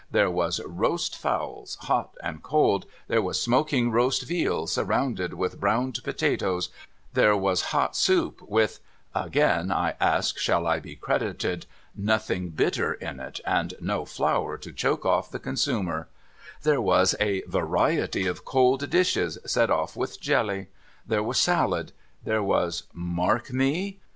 [0.09, 6.03] There was roast fowls, hot and cold; there was smoking roast veal surrounded with browned
[6.03, 6.69] potatoes;
[7.13, 8.79] there was hot soup with
[9.13, 14.71] (again I ask shall I be credited?) nothing bitter in it, and no flour to
[14.71, 16.07] choke off the consumer;
[16.63, 20.69] there was a variety of cold dishes set off with jelly;
[21.05, 21.91] there was salad;
[22.23, 23.99] there was^mark me!